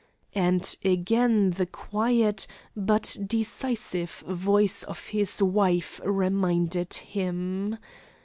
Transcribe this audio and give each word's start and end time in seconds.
And 0.33 0.75
again 0.83 1.51
the 1.51 1.67
quiet, 1.67 2.47
but 2.75 3.15
decisive 3.23 4.23
voice 4.27 4.81
of 4.81 5.09
his 5.09 5.43
wife 5.43 6.01
reminded 6.03 6.95
him. 6.95 7.77